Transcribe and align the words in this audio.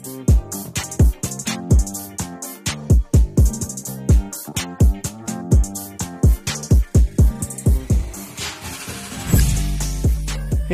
Hey, 0.00 0.06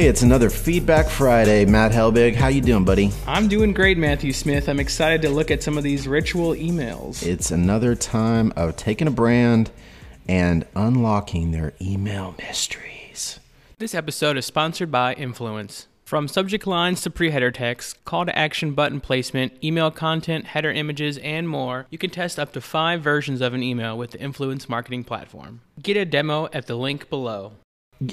it's 0.07 0.23
another 0.23 0.49
Feedback 0.49 1.09
Friday. 1.09 1.65
Matt 1.65 1.91
Helbig, 1.91 2.37
how 2.37 2.47
you 2.47 2.61
doing, 2.61 2.85
buddy? 2.85 3.11
I'm 3.27 3.49
doing 3.49 3.73
great, 3.73 3.99
Matthew 3.99 4.33
Smith. 4.33 4.69
I'm 4.69 4.79
excited 4.79 5.23
to 5.23 5.31
look 5.31 5.51
at 5.51 5.61
some 5.61 5.77
of 5.77 5.83
these 5.83 6.07
ritual 6.07 6.53
emails. 6.55 7.27
It's 7.27 7.51
another 7.51 7.97
time 7.97 8.53
of 8.55 8.77
taking 8.77 9.09
a 9.09 9.11
brand 9.11 9.73
and 10.29 10.65
unlocking 10.77 11.51
their 11.51 11.73
email 11.81 12.37
mysteries. 12.39 13.41
This 13.79 13.93
episode 13.93 14.37
is 14.37 14.47
sponsored 14.47 14.93
by 14.93 15.15
Influence. 15.15 15.89
From 16.07 16.29
subject 16.29 16.69
lines 16.69 17.01
to 17.01 17.11
pre-header 17.11 17.51
text, 17.51 18.05
call 18.05 18.27
to 18.27 18.39
action 18.39 18.75
button 18.75 19.01
placement, 19.01 19.53
email 19.65 19.91
content, 19.91 20.45
header 20.45 20.71
images, 20.71 21.19
and 21.19 21.49
more, 21.49 21.89
you 21.91 21.99
can 21.99 22.11
test 22.11 22.39
up 22.39 22.53
to 22.53 22.61
five 22.61 23.03
versions 23.03 23.41
of 23.41 23.55
an 23.55 23.63
email 23.65 23.99
with 23.99 24.13
the 24.13 24.21
Influence 24.21 24.69
marketing 24.69 25.03
platform. 25.03 25.63
Get 25.83 25.97
a 25.97 26.05
demo 26.05 26.49
at 26.53 26.69
the 26.69 26.77
link 26.77 27.11
below. 27.11 27.55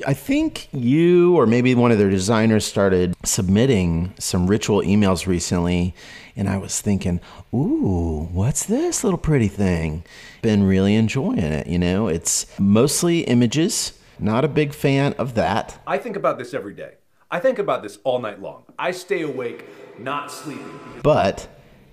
I 0.08 0.16
think 0.16 0.70
you 0.74 1.36
or 1.36 1.46
maybe 1.46 1.76
one 1.76 1.92
of 1.92 2.00
their 2.00 2.10
designers 2.10 2.66
started 2.66 3.14
submitting 3.24 4.16
some 4.18 4.48
ritual 4.48 4.82
emails 4.82 5.28
recently, 5.28 5.94
and 6.36 6.50
I 6.50 6.58
was 6.58 6.82
thinking, 6.82 7.22
ooh, 7.54 8.28
what's 8.32 8.66
this 8.66 9.04
little 9.04 9.20
pretty 9.20 9.50
thing? 9.50 10.04
Been 10.42 10.64
really 10.64 10.96
enjoying 10.96 11.38
it, 11.38 11.68
you 11.68 11.78
know? 11.78 12.08
It's 12.08 12.48
mostly 12.58 13.20
images, 13.26 14.00
not 14.18 14.44
a 14.44 14.48
big 14.48 14.74
fan 14.74 15.14
of 15.20 15.36
that. 15.36 15.78
I 15.86 16.00
think 16.00 16.16
about 16.16 16.40
this 16.40 16.56
every 16.56 16.74
day. 16.74 16.94
I 17.34 17.40
think 17.40 17.58
about 17.58 17.82
this 17.82 17.98
all 18.04 18.20
night 18.20 18.44
long. 18.44 18.62
I 18.78 18.92
stay 18.92 19.24
awake, 19.24 19.66
not 19.98 20.32
sleeping. 20.32 20.80
But 21.02 21.48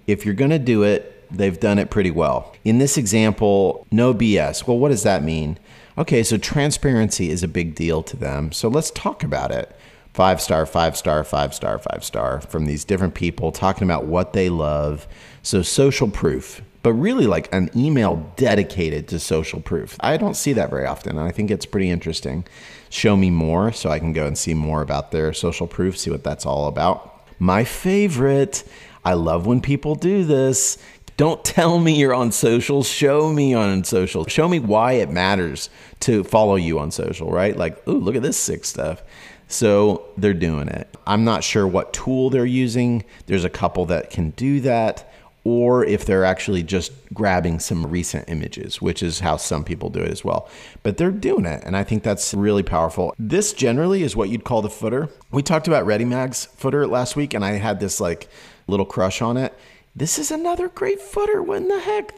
if 0.06 0.26
you're 0.26 0.34
going 0.34 0.50
to 0.50 0.58
do 0.58 0.82
it, 0.82 1.24
they've 1.34 1.58
done 1.58 1.78
it 1.78 1.88
pretty 1.88 2.10
well. 2.10 2.54
In 2.62 2.76
this 2.76 2.98
example, 2.98 3.86
no 3.90 4.12
BS. 4.12 4.66
Well, 4.66 4.78
what 4.78 4.90
does 4.90 5.02
that 5.04 5.24
mean? 5.24 5.58
Okay, 5.96 6.22
so 6.24 6.36
transparency 6.36 7.30
is 7.30 7.42
a 7.42 7.48
big 7.48 7.74
deal 7.74 8.02
to 8.02 8.18
them. 8.18 8.52
So 8.52 8.68
let's 8.68 8.90
talk 8.90 9.22
about 9.22 9.50
it. 9.50 9.74
Five 10.12 10.42
star, 10.42 10.66
five 10.66 10.94
star, 10.94 11.24
five 11.24 11.54
star, 11.54 11.78
five 11.78 12.04
star 12.04 12.42
from 12.42 12.66
these 12.66 12.84
different 12.84 13.14
people 13.14 13.50
talking 13.50 13.84
about 13.84 14.04
what 14.04 14.34
they 14.34 14.50
love. 14.50 15.08
So 15.42 15.62
social 15.62 16.08
proof, 16.08 16.60
but 16.82 16.92
really 16.94 17.26
like 17.26 17.52
an 17.54 17.70
email 17.76 18.32
dedicated 18.36 19.08
to 19.08 19.18
social 19.18 19.60
proof. 19.60 19.96
I 20.00 20.16
don't 20.16 20.34
see 20.34 20.52
that 20.54 20.70
very 20.70 20.86
often. 20.86 21.18
And 21.18 21.26
I 21.26 21.30
think 21.30 21.50
it's 21.50 21.66
pretty 21.66 21.90
interesting. 21.90 22.44
Show 22.88 23.16
me 23.16 23.30
more 23.30 23.72
so 23.72 23.90
I 23.90 23.98
can 23.98 24.12
go 24.12 24.26
and 24.26 24.36
see 24.36 24.54
more 24.54 24.82
about 24.82 25.10
their 25.10 25.32
social 25.32 25.66
proof, 25.66 25.98
see 25.98 26.10
what 26.10 26.24
that's 26.24 26.46
all 26.46 26.66
about. 26.66 27.22
My 27.38 27.64
favorite, 27.64 28.64
I 29.04 29.14
love 29.14 29.46
when 29.46 29.60
people 29.60 29.94
do 29.94 30.24
this. 30.24 30.78
Don't 31.16 31.44
tell 31.44 31.78
me 31.78 31.98
you're 31.98 32.14
on 32.14 32.32
social. 32.32 32.82
Show 32.82 33.30
me 33.30 33.52
on 33.52 33.84
social. 33.84 34.26
Show 34.26 34.48
me 34.48 34.58
why 34.58 34.92
it 34.92 35.10
matters 35.10 35.68
to 36.00 36.24
follow 36.24 36.56
you 36.56 36.78
on 36.78 36.90
social, 36.90 37.30
right? 37.30 37.54
Like, 37.54 37.86
ooh, 37.86 37.98
look 37.98 38.16
at 38.16 38.22
this 38.22 38.38
sick 38.38 38.64
stuff. 38.64 39.02
So 39.46 40.06
they're 40.16 40.32
doing 40.32 40.68
it. 40.68 40.88
I'm 41.06 41.24
not 41.24 41.44
sure 41.44 41.66
what 41.66 41.92
tool 41.92 42.30
they're 42.30 42.46
using. 42.46 43.04
There's 43.26 43.44
a 43.44 43.50
couple 43.50 43.84
that 43.86 44.08
can 44.08 44.30
do 44.30 44.60
that, 44.60 45.09
or 45.44 45.84
if 45.84 46.04
they're 46.04 46.24
actually 46.24 46.62
just 46.62 46.92
grabbing 47.14 47.58
some 47.58 47.86
recent 47.86 48.28
images, 48.28 48.80
which 48.80 49.02
is 49.02 49.20
how 49.20 49.36
some 49.36 49.64
people 49.64 49.88
do 49.88 50.00
it 50.00 50.10
as 50.10 50.24
well. 50.24 50.48
But 50.82 50.96
they're 50.96 51.10
doing 51.10 51.46
it, 51.46 51.62
and 51.64 51.76
I 51.76 51.84
think 51.84 52.02
that's 52.02 52.34
really 52.34 52.62
powerful. 52.62 53.14
This 53.18 53.52
generally 53.52 54.02
is 54.02 54.14
what 54.14 54.28
you'd 54.28 54.44
call 54.44 54.62
the 54.62 54.70
footer. 54.70 55.08
We 55.30 55.42
talked 55.42 55.68
about 55.68 55.86
ReadyMag's 55.86 56.46
footer 56.46 56.86
last 56.86 57.16
week, 57.16 57.34
and 57.34 57.44
I 57.44 57.52
had 57.52 57.80
this 57.80 58.00
like 58.00 58.28
little 58.66 58.86
crush 58.86 59.22
on 59.22 59.36
it. 59.36 59.56
This 59.96 60.18
is 60.18 60.30
another 60.30 60.68
great 60.68 61.00
footer. 61.00 61.42
When 61.42 61.68
the 61.68 61.80
heck? 61.80 62.14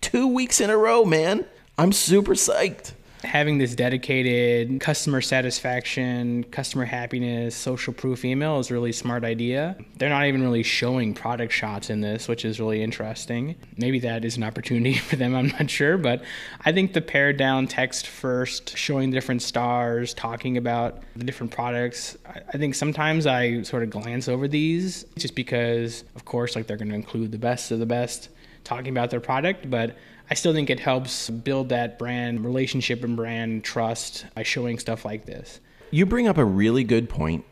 Two 0.00 0.26
weeks 0.26 0.60
in 0.60 0.70
a 0.70 0.76
row, 0.76 1.04
man. 1.04 1.44
I'm 1.78 1.92
super 1.92 2.34
psyched 2.34 2.92
having 3.24 3.58
this 3.58 3.74
dedicated 3.74 4.80
customer 4.80 5.20
satisfaction, 5.20 6.44
customer 6.44 6.84
happiness, 6.84 7.54
social 7.54 7.92
proof 7.92 8.24
email 8.24 8.58
is 8.58 8.70
a 8.70 8.74
really 8.74 8.92
smart 8.92 9.24
idea. 9.24 9.76
They're 9.96 10.08
not 10.08 10.26
even 10.26 10.42
really 10.42 10.62
showing 10.62 11.14
product 11.14 11.52
shots 11.52 11.90
in 11.90 12.00
this, 12.00 12.28
which 12.28 12.44
is 12.44 12.58
really 12.58 12.82
interesting. 12.82 13.54
Maybe 13.76 14.00
that 14.00 14.24
is 14.24 14.36
an 14.36 14.42
opportunity 14.42 14.94
for 14.98 15.16
them, 15.16 15.34
I'm 15.34 15.48
not 15.48 15.70
sure, 15.70 15.96
but 15.98 16.22
I 16.64 16.72
think 16.72 16.92
the 16.92 17.00
pared 17.00 17.36
down 17.36 17.66
text 17.66 18.06
first, 18.06 18.76
showing 18.76 19.10
different 19.10 19.42
stars, 19.42 20.14
talking 20.14 20.56
about 20.56 21.02
the 21.16 21.24
different 21.24 21.52
products. 21.52 22.16
I 22.26 22.58
think 22.58 22.74
sometimes 22.74 23.26
I 23.26 23.62
sort 23.62 23.82
of 23.82 23.90
glance 23.90 24.28
over 24.28 24.48
these 24.48 25.04
just 25.16 25.34
because, 25.34 26.04
of 26.16 26.24
course, 26.24 26.56
like 26.56 26.66
they're 26.66 26.76
going 26.76 26.88
to 26.88 26.94
include 26.94 27.32
the 27.32 27.38
best 27.38 27.70
of 27.70 27.78
the 27.78 27.86
best 27.86 28.28
talking 28.64 28.90
about 28.90 29.10
their 29.10 29.20
product, 29.20 29.70
but 29.70 29.96
I 30.30 30.34
still 30.34 30.52
think 30.52 30.70
it 30.70 30.80
helps 30.80 31.28
build 31.28 31.68
that 31.70 31.98
brand 31.98 32.44
relationship 32.44 33.04
and 33.04 33.16
brand 33.16 33.64
trust 33.64 34.24
by 34.34 34.42
showing 34.42 34.78
stuff 34.78 35.04
like 35.04 35.26
this. 35.26 35.60
You 35.90 36.06
bring 36.06 36.26
up 36.26 36.38
a 36.38 36.44
really 36.44 36.84
good 36.84 37.08
point, 37.08 37.44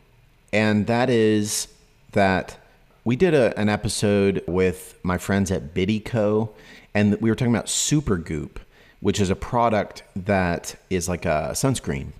and 0.51 0.87
that 0.87 1.09
is 1.09 1.67
that 2.13 2.57
we 3.03 3.15
did 3.15 3.33
a, 3.33 3.57
an 3.59 3.69
episode 3.69 4.43
with 4.47 4.97
my 5.03 5.17
friends 5.17 5.51
at 5.51 5.73
Biddyco, 5.73 6.49
and 6.93 7.19
we 7.21 7.29
were 7.29 7.35
talking 7.35 7.53
about 7.53 7.67
Supergoop, 7.67 8.57
which 8.99 9.19
is 9.19 9.29
a 9.29 9.35
product 9.35 10.03
that 10.15 10.75
is 10.89 11.07
like 11.07 11.25
a 11.25 11.51
sunscreen. 11.53 12.13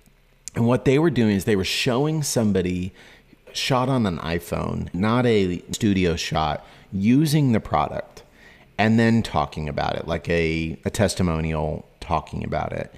And 0.54 0.66
what 0.66 0.84
they 0.84 0.98
were 0.98 1.10
doing 1.10 1.34
is 1.34 1.44
they 1.44 1.56
were 1.56 1.64
showing 1.64 2.22
somebody 2.22 2.92
shot 3.52 3.88
on 3.88 4.06
an 4.06 4.18
iPhone, 4.18 4.92
not 4.94 5.26
a 5.26 5.62
studio 5.72 6.16
shot, 6.16 6.64
using 6.92 7.52
the 7.52 7.60
product 7.60 8.22
and 8.82 8.98
then 8.98 9.22
talking 9.22 9.68
about 9.68 9.94
it, 9.94 10.08
like 10.08 10.28
a, 10.28 10.76
a 10.84 10.90
testimonial 10.90 11.88
talking 12.00 12.42
about 12.42 12.72
it. 12.72 12.92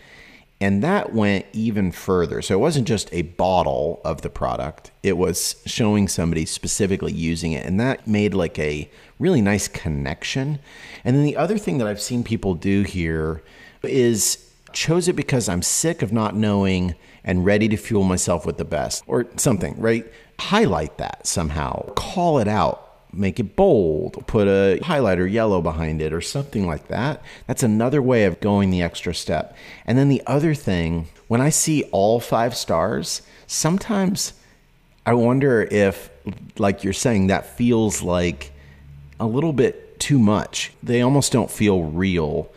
And 0.58 0.82
that 0.82 1.12
went 1.12 1.44
even 1.52 1.92
further. 1.92 2.40
So 2.40 2.54
it 2.54 2.58
wasn't 2.58 2.88
just 2.88 3.12
a 3.12 3.20
bottle 3.20 4.00
of 4.02 4.22
the 4.22 4.30
product, 4.30 4.92
it 5.02 5.18
was 5.18 5.56
showing 5.66 6.08
somebody 6.08 6.46
specifically 6.46 7.12
using 7.12 7.52
it. 7.52 7.66
And 7.66 7.78
that 7.80 8.06
made 8.06 8.32
like 8.32 8.58
a 8.58 8.90
really 9.18 9.42
nice 9.42 9.68
connection. 9.68 10.58
And 11.04 11.14
then 11.14 11.22
the 11.22 11.36
other 11.36 11.58
thing 11.58 11.76
that 11.76 11.86
I've 11.86 12.00
seen 12.00 12.24
people 12.24 12.54
do 12.54 12.82
here 12.82 13.42
is 13.82 14.38
chose 14.72 15.06
it 15.06 15.16
because 15.16 15.50
I'm 15.50 15.60
sick 15.60 16.00
of 16.00 16.14
not 16.14 16.34
knowing 16.34 16.94
and 17.24 17.44
ready 17.44 17.68
to 17.68 17.76
fuel 17.76 18.04
myself 18.04 18.46
with 18.46 18.56
the 18.56 18.64
best 18.64 19.04
or 19.06 19.26
something, 19.36 19.78
right? 19.78 20.10
Highlight 20.40 20.96
that 20.96 21.26
somehow, 21.26 21.92
call 21.92 22.38
it 22.38 22.48
out 22.48 22.83
make 23.16 23.41
it 23.41 23.56
bold, 23.56 24.26
put 24.26 24.48
a 24.48 24.78
highlighter 24.82 25.30
yellow 25.30 25.60
behind 25.60 26.02
it 26.02 26.12
or 26.12 26.20
something 26.20 26.66
like 26.66 26.88
that. 26.88 27.22
That's 27.47 27.62
another 27.62 28.02
way 28.02 28.25
of 28.25 28.41
going 28.41 28.70
the 28.70 28.82
extra 28.82 29.14
step. 29.14 29.56
And 29.86 29.97
then 29.97 30.08
the 30.08 30.22
other 30.26 30.54
thing, 30.54 31.08
when 31.28 31.41
I 31.41 31.50
see 31.50 31.84
all 31.92 32.20
five 32.20 32.56
stars, 32.56 33.22
sometimes 33.47 34.34
I 35.06 35.14
wonder 35.14 35.62
if, 35.62 36.10
like 36.58 36.84
you're 36.84 36.92
saying, 36.92 37.28
that 37.28 37.56
feels 37.56 38.02
like 38.02 38.52
a 39.20 39.26
little 39.26 39.52
bit 39.52 40.00
too 40.00 40.19
much. 40.19 40.72
They 40.82 41.02
almost 41.02 41.32
don't 41.32 41.50
feel 41.50 41.82
real. 41.84 42.50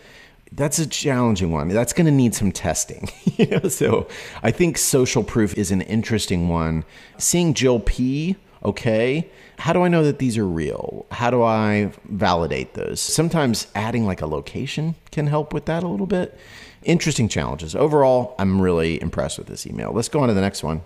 That's 0.51 0.79
a 0.79 0.87
challenging 0.87 1.51
one. 1.51 1.67
That's 1.67 1.93
going 1.93 2.05
to 2.05 2.11
need 2.11 2.33
some 2.33 2.51
testing. 2.51 3.09
so 3.69 4.07
I 4.41 4.51
think 4.51 4.77
social 4.77 5.23
proof 5.23 5.53
is 5.55 5.71
an 5.71 5.81
interesting 5.81 6.47
one. 6.49 6.85
Seeing 7.17 7.53
Jill 7.53 7.79
P 7.79 8.37
okay? 8.67 9.29
How 9.57 9.73
do 9.73 9.81
i 9.83 9.87
know 9.87 10.03
that 10.03 10.19
these 10.19 10.37
are 10.37 10.45
real? 10.45 11.05
How 11.11 11.31
do 11.31 11.41
i 11.41 11.91
validate 12.05 12.73
those? 12.73 12.99
Sometimes 12.99 13.67
adding 13.73 14.05
like 14.05 14.21
a 14.21 14.27
location 14.27 14.95
can 15.11 15.27
help 15.27 15.53
with 15.53 15.65
that 15.65 15.83
a 15.83 15.87
little 15.87 16.05
bit. 16.05 16.37
Interesting 16.83 17.29
challenges. 17.29 17.75
Overall 17.75 18.35
i'm 18.37 18.61
really 18.61 19.01
impressed 19.01 19.37
with 19.37 19.47
this 19.47 19.65
email. 19.65 19.91
Let's 19.91 20.09
go 20.09 20.19
on 20.19 20.27
to 20.27 20.33
the 20.33 20.41
next 20.41 20.63
one. 20.63 20.81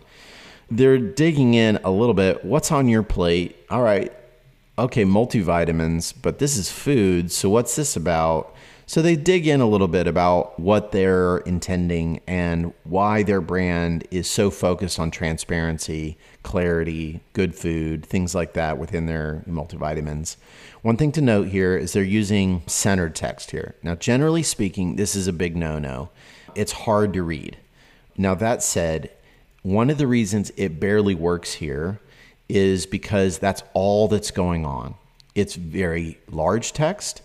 They're 0.69 0.99
digging 0.99 1.53
in 1.53 1.79
a 1.83 1.91
little 1.91 2.13
bit. 2.13 2.45
What's 2.45 2.71
on 2.71 2.87
your 2.87 3.03
plate? 3.03 3.57
All 3.69 3.81
right. 3.81 4.13
Okay 4.77 5.03
multivitamins 5.03 6.13
but 6.21 6.39
this 6.39 6.55
is 6.55 6.71
food. 6.71 7.31
So 7.31 7.49
what's 7.49 7.75
this 7.75 7.95
about 7.95 8.50
so 8.91 9.01
they 9.01 9.15
dig 9.15 9.47
in 9.47 9.61
a 9.61 9.69
little 9.69 9.87
bit 9.87 10.05
about 10.05 10.59
what 10.59 10.91
they're 10.91 11.37
intending 11.37 12.19
and 12.27 12.73
why 12.83 13.23
their 13.23 13.39
brand 13.39 14.05
is 14.11 14.29
so 14.29 14.51
focused 14.51 14.99
on 14.99 15.09
transparency, 15.09 16.17
clarity, 16.43 17.21
good 17.31 17.55
food, 17.55 18.05
things 18.05 18.35
like 18.35 18.51
that 18.51 18.77
within 18.77 19.05
their 19.05 19.45
multivitamins. 19.47 20.35
One 20.81 20.97
thing 20.97 21.13
to 21.13 21.21
note 21.21 21.47
here 21.47 21.77
is 21.77 21.93
they're 21.93 22.03
using 22.03 22.63
centered 22.67 23.15
text 23.15 23.51
here. 23.51 23.75
Now, 23.81 23.95
generally 23.95 24.43
speaking, 24.43 24.97
this 24.97 25.15
is 25.15 25.25
a 25.25 25.31
big 25.31 25.55
no 25.55 25.79
no. 25.79 26.09
It's 26.53 26.73
hard 26.73 27.13
to 27.13 27.23
read. 27.23 27.55
Now, 28.17 28.35
that 28.35 28.61
said, 28.61 29.09
one 29.63 29.89
of 29.89 29.99
the 29.99 30.07
reasons 30.07 30.51
it 30.57 30.81
barely 30.81 31.15
works 31.15 31.53
here 31.53 32.01
is 32.49 32.85
because 32.85 33.39
that's 33.39 33.63
all 33.73 34.09
that's 34.09 34.31
going 34.31 34.65
on. 34.65 34.95
It's 35.33 35.55
very 35.55 36.19
large 36.29 36.73
text 36.73 37.21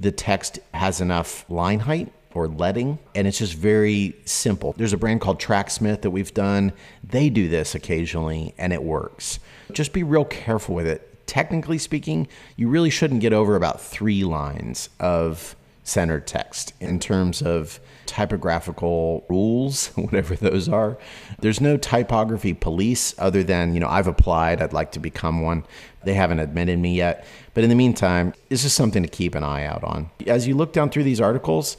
the 0.00 0.10
text 0.10 0.58
has 0.72 1.00
enough 1.02 1.44
line 1.50 1.80
height 1.80 2.10
or 2.32 2.48
leading, 2.48 2.98
and 3.14 3.26
it's 3.26 3.38
just 3.38 3.54
very 3.54 4.16
simple. 4.24 4.72
There's 4.76 4.92
a 4.92 4.96
brand 4.96 5.20
called 5.20 5.38
Tracksmith 5.40 6.02
that 6.02 6.10
we've 6.10 6.32
done. 6.32 6.72
They 7.04 7.28
do 7.28 7.48
this 7.48 7.74
occasionally, 7.74 8.54
and 8.56 8.72
it 8.72 8.82
works. 8.82 9.40
Just 9.72 9.92
be 9.92 10.02
real 10.02 10.24
careful 10.24 10.74
with 10.74 10.86
it. 10.86 11.06
technically 11.30 11.78
speaking, 11.78 12.26
you 12.56 12.68
really 12.68 12.90
shouldn't 12.90 13.20
get 13.20 13.32
over 13.32 13.54
about 13.54 13.80
three 13.80 14.24
lines 14.24 14.88
of 14.98 15.54
centered 15.82 16.26
text 16.26 16.72
in 16.80 16.98
terms 16.98 17.42
of 17.42 17.80
typographical 18.06 19.24
rules, 19.28 19.88
whatever 19.96 20.34
those 20.34 20.68
are. 20.68 20.98
There's 21.40 21.60
no 21.60 21.76
typography 21.76 22.54
police 22.54 23.14
other 23.18 23.42
than, 23.42 23.74
you 23.74 23.80
know, 23.80 23.88
I've 23.88 24.06
applied, 24.06 24.60
I'd 24.60 24.72
like 24.72 24.92
to 24.92 25.00
become 25.00 25.42
one. 25.42 25.64
They 26.04 26.14
haven't 26.14 26.40
admitted 26.40 26.78
me 26.78 26.96
yet. 26.96 27.24
But 27.54 27.64
in 27.64 27.70
the 27.70 27.76
meantime, 27.76 28.34
it's 28.48 28.62
just 28.62 28.76
something 28.76 29.02
to 29.02 29.08
keep 29.08 29.34
an 29.34 29.44
eye 29.44 29.64
out 29.64 29.84
on. 29.84 30.10
As 30.26 30.46
you 30.46 30.54
look 30.54 30.72
down 30.72 30.90
through 30.90 31.04
these 31.04 31.20
articles, 31.20 31.76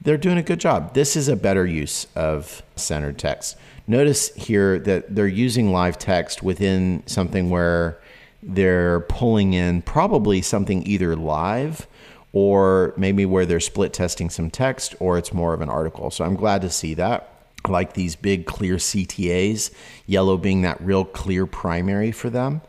they're 0.00 0.16
doing 0.16 0.38
a 0.38 0.42
good 0.42 0.60
job. 0.60 0.94
This 0.94 1.16
is 1.16 1.28
a 1.28 1.36
better 1.36 1.66
use 1.66 2.06
of 2.14 2.62
centered 2.76 3.18
text. 3.18 3.56
Notice 3.86 4.34
here 4.34 4.78
that 4.80 5.14
they're 5.14 5.26
using 5.26 5.72
live 5.72 5.98
text 5.98 6.42
within 6.42 7.02
something 7.06 7.50
where 7.50 8.00
they're 8.42 9.00
pulling 9.00 9.52
in 9.52 9.82
probably 9.82 10.40
something 10.40 10.86
either 10.86 11.16
live 11.16 11.86
or 12.32 12.94
maybe 12.96 13.26
where 13.26 13.46
they're 13.46 13.60
split 13.60 13.92
testing 13.92 14.30
some 14.30 14.50
text 14.50 14.94
or 15.00 15.18
it's 15.18 15.32
more 15.32 15.52
of 15.52 15.60
an 15.60 15.68
article. 15.68 16.10
So 16.10 16.24
I'm 16.24 16.36
glad 16.36 16.62
to 16.62 16.70
see 16.70 16.94
that. 16.94 17.32
I 17.64 17.70
like 17.70 17.92
these 17.92 18.16
big 18.16 18.46
clear 18.46 18.76
CTAs, 18.76 19.70
yellow 20.06 20.36
being 20.36 20.62
that 20.62 20.80
real 20.80 21.04
clear 21.04 21.46
primary 21.46 22.12
for 22.12 22.30
them. 22.30 22.62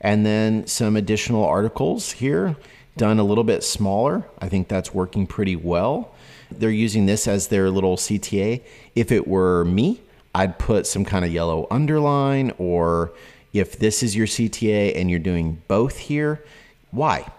And 0.00 0.24
then 0.24 0.66
some 0.66 0.96
additional 0.96 1.44
articles 1.44 2.12
here 2.12 2.56
done 2.96 3.18
a 3.18 3.24
little 3.24 3.44
bit 3.44 3.62
smaller. 3.64 4.24
I 4.38 4.48
think 4.48 4.68
that's 4.68 4.94
working 4.94 5.26
pretty 5.26 5.56
well. 5.56 6.14
They're 6.50 6.70
using 6.70 7.06
this 7.06 7.28
as 7.28 7.48
their 7.48 7.70
little 7.70 7.96
CTA. 7.96 8.62
If 8.94 9.12
it 9.12 9.28
were 9.28 9.64
me, 9.64 10.00
I'd 10.34 10.58
put 10.58 10.86
some 10.86 11.04
kind 11.04 11.24
of 11.24 11.32
yellow 11.32 11.66
underline, 11.70 12.52
or 12.58 13.12
if 13.52 13.78
this 13.78 14.02
is 14.02 14.16
your 14.16 14.26
CTA 14.26 14.96
and 14.96 15.10
you're 15.10 15.18
doing 15.18 15.60
both 15.68 15.98
here, 15.98 16.44
why? 16.90 17.30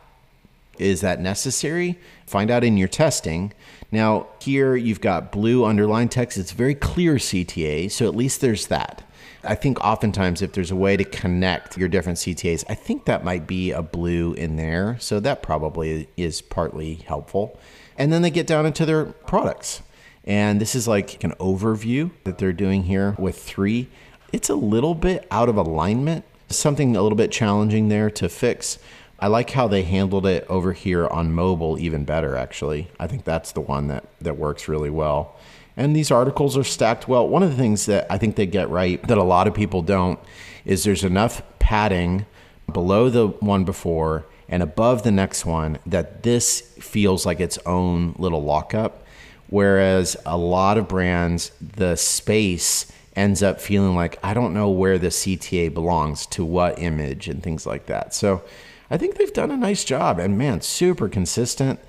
Is 0.79 1.01
that 1.01 1.19
necessary? 1.19 1.99
Find 2.25 2.49
out 2.49 2.63
in 2.63 2.77
your 2.77 2.87
testing. 2.87 3.53
Now, 3.91 4.27
here 4.41 4.75
you've 4.75 5.01
got 5.01 5.31
blue 5.31 5.65
underline 5.65 6.09
text. 6.09 6.37
It's 6.37 6.51
very 6.51 6.75
clear 6.75 7.15
CTA, 7.15 7.91
so 7.91 8.07
at 8.07 8.15
least 8.15 8.41
there's 8.41 8.67
that. 8.67 9.03
I 9.43 9.55
think 9.55 9.79
oftentimes 9.79 10.41
if 10.41 10.53
there's 10.53 10.71
a 10.71 10.75
way 10.75 10.97
to 10.97 11.03
connect 11.03 11.77
your 11.77 11.87
different 11.87 12.17
CTAs, 12.17 12.65
I 12.69 12.75
think 12.75 13.05
that 13.05 13.23
might 13.23 13.47
be 13.47 13.71
a 13.71 13.81
blue 13.81 14.33
in 14.33 14.57
there. 14.57 14.97
So 14.99 15.19
that 15.21 15.41
probably 15.41 16.09
is 16.17 16.41
partly 16.41 16.95
helpful. 16.95 17.57
And 17.97 18.11
then 18.11 18.21
they 18.21 18.31
get 18.31 18.47
down 18.47 18.65
into 18.65 18.85
their 18.85 19.05
products. 19.05 19.81
And 20.25 20.59
this 20.59 20.75
is 20.75 20.87
like 20.87 21.23
an 21.23 21.31
overview 21.39 22.11
that 22.25 22.37
they're 22.37 22.53
doing 22.53 22.83
here 22.83 23.15
with 23.17 23.41
three. 23.41 23.87
It's 24.31 24.49
a 24.49 24.55
little 24.55 24.93
bit 24.93 25.25
out 25.31 25.49
of 25.49 25.57
alignment, 25.57 26.25
something 26.49 26.95
a 26.95 27.01
little 27.01 27.15
bit 27.15 27.31
challenging 27.31 27.89
there 27.89 28.09
to 28.11 28.29
fix. 28.29 28.77
I 29.21 29.27
like 29.27 29.49
how 29.51 29.67
they 29.67 29.83
handled 29.83 30.25
it 30.25 30.45
over 30.49 30.73
here 30.73 31.07
on 31.07 31.33
mobile 31.33 31.77
even 31.79 32.05
better, 32.05 32.35
actually. 32.35 32.89
I 32.99 33.07
think 33.07 33.23
that's 33.23 33.51
the 33.51 33.61
one 33.61 33.87
that, 33.87 34.05
that 34.21 34.37
works 34.37 34.67
really 34.67 34.89
well. 34.89 35.35
And 35.75 35.95
these 35.95 36.11
articles 36.11 36.57
are 36.57 36.63
stacked 36.63 37.07
well. 37.07 37.27
One 37.27 37.43
of 37.43 37.49
the 37.49 37.55
things 37.55 37.85
that 37.85 38.07
I 38.09 38.17
think 38.17 38.35
they 38.35 38.45
get 38.45 38.69
right 38.69 39.01
that 39.07 39.17
a 39.17 39.23
lot 39.23 39.47
of 39.47 39.53
people 39.53 39.81
don't 39.81 40.19
is 40.65 40.83
there's 40.83 41.03
enough 41.03 41.41
padding 41.59 42.25
below 42.71 43.09
the 43.09 43.27
one 43.27 43.63
before 43.63 44.25
and 44.47 44.63
above 44.63 45.03
the 45.03 45.11
next 45.11 45.45
one 45.45 45.79
that 45.85 46.23
this 46.23 46.61
feels 46.79 47.25
like 47.25 47.39
its 47.39 47.57
own 47.65 48.15
little 48.17 48.43
lockup. 48.43 49.05
Whereas 49.47 50.17
a 50.25 50.37
lot 50.37 50.77
of 50.77 50.87
brands, 50.87 51.51
the 51.61 51.95
space 51.95 52.91
ends 53.15 53.43
up 53.43 53.59
feeling 53.59 53.95
like 53.95 54.17
I 54.23 54.33
don't 54.33 54.53
know 54.53 54.69
where 54.69 54.97
the 54.97 55.07
CTA 55.07 55.73
belongs 55.73 56.25
to 56.27 56.45
what 56.45 56.79
image 56.79 57.27
and 57.27 57.41
things 57.41 57.65
like 57.65 57.87
that. 57.87 58.13
So 58.13 58.43
I 58.91 58.97
think 58.97 59.17
they've 59.17 59.33
done 59.33 59.51
a 59.51 59.57
nice 59.57 59.83
job 59.83 60.19
and 60.19 60.37
man, 60.37 60.61
super 60.61 61.09
consistent. 61.09 61.79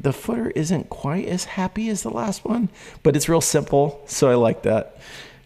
The 0.00 0.12
footer 0.12 0.50
isn't 0.50 0.90
quite 0.90 1.26
as 1.26 1.44
happy 1.44 1.88
as 1.88 2.02
the 2.02 2.10
last 2.10 2.44
one, 2.44 2.68
but 3.02 3.16
it's 3.16 3.28
real 3.28 3.40
simple. 3.40 4.02
So 4.06 4.30
I 4.30 4.34
like 4.34 4.62
that. 4.62 4.98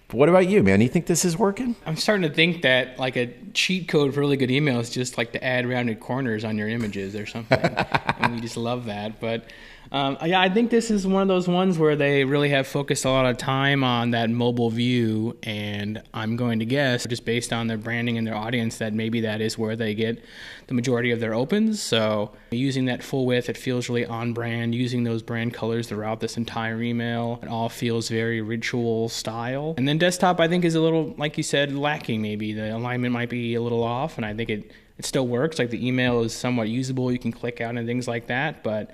But 0.08 0.18
what 0.18 0.28
about 0.28 0.46
you, 0.46 0.62
man? 0.62 0.82
You 0.82 0.88
think 0.88 1.06
this 1.06 1.24
is 1.24 1.38
working? 1.38 1.74
I'm 1.86 1.96
starting 1.96 2.28
to 2.28 2.34
think 2.34 2.62
that 2.62 2.98
like 2.98 3.16
a 3.16 3.32
cheat 3.54 3.88
code 3.88 4.12
for 4.12 4.20
really 4.20 4.36
good 4.36 4.50
email 4.50 4.78
is 4.78 4.90
just 4.90 5.16
like 5.16 5.32
to 5.32 5.42
add 5.42 5.66
rounded 5.66 6.00
corners 6.00 6.44
on 6.44 6.58
your 6.58 6.68
images 6.68 7.16
or 7.16 7.24
something. 7.24 7.58
and 8.18 8.34
we 8.34 8.40
just 8.40 8.58
love 8.58 8.84
that. 8.86 9.20
But 9.20 9.46
um, 9.92 10.16
yeah, 10.24 10.40
I 10.40 10.48
think 10.48 10.70
this 10.70 10.90
is 10.90 11.06
one 11.06 11.20
of 11.20 11.28
those 11.28 11.46
ones 11.46 11.78
where 11.78 11.94
they 11.94 12.24
really 12.24 12.48
have 12.48 12.66
focused 12.66 13.04
a 13.04 13.10
lot 13.10 13.26
of 13.26 13.36
time 13.36 13.84
on 13.84 14.12
that 14.12 14.30
mobile 14.30 14.70
view, 14.70 15.36
and 15.42 16.02
I'm 16.14 16.34
going 16.36 16.60
to 16.60 16.64
guess, 16.64 17.06
just 17.06 17.26
based 17.26 17.52
on 17.52 17.66
their 17.66 17.76
branding 17.76 18.16
and 18.16 18.26
their 18.26 18.34
audience, 18.34 18.78
that 18.78 18.94
maybe 18.94 19.20
that 19.20 19.42
is 19.42 19.58
where 19.58 19.76
they 19.76 19.94
get 19.94 20.24
the 20.68 20.72
majority 20.72 21.10
of 21.10 21.20
their 21.20 21.34
opens. 21.34 21.82
So 21.82 22.32
using 22.50 22.86
that 22.86 23.02
full 23.02 23.26
width, 23.26 23.50
it 23.50 23.58
feels 23.58 23.90
really 23.90 24.06
on 24.06 24.32
brand. 24.32 24.74
Using 24.74 25.04
those 25.04 25.22
brand 25.22 25.52
colors 25.52 25.88
throughout 25.88 26.20
this 26.20 26.38
entire 26.38 26.80
email, 26.80 27.38
it 27.42 27.48
all 27.48 27.68
feels 27.68 28.08
very 28.08 28.40
ritual 28.40 29.10
style. 29.10 29.74
And 29.76 29.86
then 29.86 29.98
desktop, 29.98 30.40
I 30.40 30.48
think, 30.48 30.64
is 30.64 30.74
a 30.74 30.80
little, 30.80 31.14
like 31.18 31.36
you 31.36 31.42
said, 31.42 31.74
lacking. 31.74 32.22
Maybe 32.22 32.54
the 32.54 32.74
alignment 32.74 33.12
might 33.12 33.28
be 33.28 33.54
a 33.56 33.60
little 33.60 33.82
off, 33.82 34.16
and 34.16 34.24
I 34.24 34.32
think 34.32 34.48
it 34.48 34.72
it 34.96 35.04
still 35.04 35.26
works. 35.26 35.58
Like 35.58 35.70
the 35.70 35.86
email 35.86 36.22
is 36.22 36.34
somewhat 36.34 36.68
usable. 36.68 37.12
You 37.12 37.18
can 37.18 37.32
click 37.32 37.60
out 37.60 37.76
and 37.76 37.86
things 37.86 38.08
like 38.08 38.28
that, 38.28 38.62
but 38.62 38.90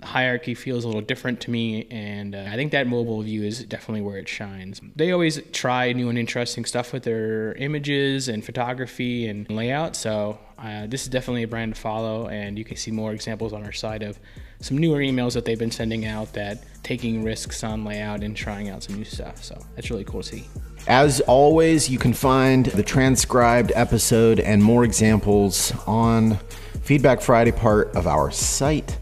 the 0.00 0.06
hierarchy 0.06 0.54
feels 0.54 0.84
a 0.84 0.86
little 0.86 1.02
different 1.02 1.40
to 1.42 1.50
me, 1.50 1.86
and 1.90 2.34
uh, 2.34 2.46
I 2.48 2.54
think 2.54 2.72
that 2.72 2.86
mobile 2.86 3.20
view 3.22 3.42
is 3.42 3.64
definitely 3.64 4.02
where 4.02 4.16
it 4.16 4.28
shines. 4.28 4.80
They 4.94 5.10
always 5.10 5.40
try 5.52 5.92
new 5.92 6.08
and 6.08 6.18
interesting 6.18 6.64
stuff 6.64 6.92
with 6.92 7.02
their 7.02 7.54
images 7.54 8.28
and 8.28 8.44
photography 8.44 9.26
and 9.26 9.50
layout, 9.50 9.96
so 9.96 10.38
uh, 10.58 10.86
this 10.86 11.02
is 11.02 11.08
definitely 11.08 11.42
a 11.42 11.48
brand 11.48 11.74
to 11.74 11.80
follow, 11.80 12.28
and 12.28 12.58
you 12.58 12.64
can 12.64 12.76
see 12.76 12.90
more 12.90 13.12
examples 13.12 13.52
on 13.52 13.64
our 13.64 13.72
site 13.72 14.02
of 14.02 14.18
some 14.60 14.78
newer 14.78 14.98
emails 14.98 15.34
that 15.34 15.44
they've 15.44 15.58
been 15.58 15.70
sending 15.70 16.04
out 16.04 16.32
that 16.32 16.64
taking 16.82 17.22
risks 17.22 17.62
on 17.62 17.84
layout 17.84 18.22
and 18.22 18.36
trying 18.36 18.68
out 18.68 18.82
some 18.82 18.96
new 18.96 19.04
stuff. 19.04 19.42
So 19.42 19.56
that's 19.74 19.90
really 19.90 20.04
cool 20.04 20.22
to 20.22 20.28
see. 20.28 20.44
As 20.86 21.20
always, 21.22 21.88
you 21.88 21.98
can 21.98 22.12
find 22.12 22.66
the 22.66 22.82
transcribed 22.82 23.72
episode 23.74 24.40
and 24.40 24.62
more 24.62 24.84
examples 24.84 25.72
on 25.86 26.38
Feedback 26.82 27.20
Friday 27.20 27.52
part 27.52 27.94
of 27.94 28.06
our 28.06 28.30
site. 28.30 28.98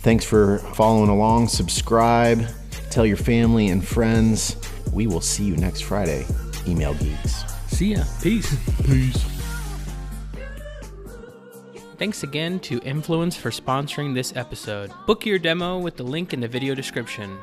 Thanks 0.00 0.24
for 0.24 0.58
following 0.74 1.10
along. 1.10 1.48
Subscribe, 1.48 2.46
tell 2.90 3.04
your 3.04 3.16
family 3.16 3.68
and 3.68 3.86
friends. 3.86 4.56
We 4.92 5.06
will 5.06 5.20
see 5.20 5.44
you 5.44 5.56
next 5.56 5.82
Friday. 5.82 6.24
Email 6.66 6.94
Geeks. 6.94 7.44
See 7.68 7.94
ya. 7.94 8.04
Peace. 8.22 8.56
Peace. 8.84 9.24
Thanks 11.98 12.22
again 12.22 12.60
to 12.60 12.78
Influence 12.80 13.36
for 13.36 13.50
sponsoring 13.50 14.14
this 14.14 14.34
episode. 14.36 14.92
Book 15.06 15.26
your 15.26 15.38
demo 15.38 15.78
with 15.78 15.96
the 15.96 16.04
link 16.04 16.32
in 16.32 16.40
the 16.40 16.48
video 16.48 16.74
description. 16.74 17.36